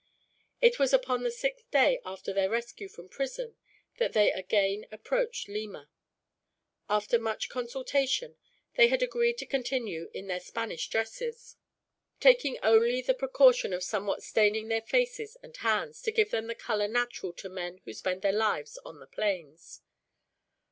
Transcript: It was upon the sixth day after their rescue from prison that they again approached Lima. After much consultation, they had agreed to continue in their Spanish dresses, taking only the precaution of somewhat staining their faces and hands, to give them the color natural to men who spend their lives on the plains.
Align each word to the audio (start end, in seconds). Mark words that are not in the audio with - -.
It 0.61 0.79
was 0.79 0.93
upon 0.93 1.21
the 1.21 1.29
sixth 1.29 1.69
day 1.69 1.99
after 2.03 2.33
their 2.33 2.49
rescue 2.49 2.89
from 2.89 3.07
prison 3.07 3.55
that 3.99 4.13
they 4.13 4.31
again 4.31 4.87
approached 4.91 5.47
Lima. 5.47 5.91
After 6.89 7.19
much 7.19 7.49
consultation, 7.49 8.35
they 8.77 8.87
had 8.87 9.03
agreed 9.03 9.37
to 9.37 9.45
continue 9.45 10.09
in 10.11 10.25
their 10.25 10.39
Spanish 10.39 10.89
dresses, 10.89 11.55
taking 12.19 12.57
only 12.63 13.03
the 13.03 13.13
precaution 13.13 13.73
of 13.73 13.83
somewhat 13.83 14.23
staining 14.23 14.69
their 14.69 14.81
faces 14.81 15.37
and 15.43 15.55
hands, 15.57 16.01
to 16.01 16.11
give 16.11 16.31
them 16.31 16.47
the 16.47 16.55
color 16.55 16.87
natural 16.87 17.31
to 17.33 17.47
men 17.47 17.77
who 17.85 17.93
spend 17.93 18.23
their 18.23 18.31
lives 18.33 18.79
on 18.83 18.97
the 18.97 19.05
plains. 19.05 19.81